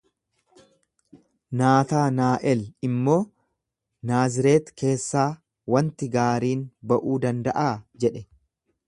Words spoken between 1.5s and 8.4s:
Naataanaa'el immoo, Naazireet keessaa wanti gaariin ba'uu danda'aa jedhe.